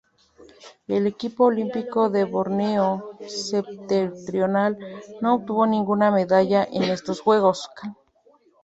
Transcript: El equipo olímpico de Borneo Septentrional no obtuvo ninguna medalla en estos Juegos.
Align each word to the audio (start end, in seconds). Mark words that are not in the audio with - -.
El 0.87 1.05
equipo 1.05 1.43
olímpico 1.45 2.09
de 2.09 2.23
Borneo 2.23 3.15
Septentrional 3.27 4.75
no 5.21 5.35
obtuvo 5.35 5.67
ninguna 5.67 6.09
medalla 6.09 6.63
en 6.63 6.85
estos 6.85 7.21
Juegos. 7.21 7.69